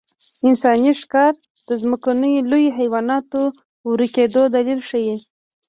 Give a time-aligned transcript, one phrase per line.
[0.47, 1.33] انساني ښکار
[1.67, 3.41] د ځمکنیو لویو حیواناتو
[3.89, 5.15] ورکېدو دلیل ښيي.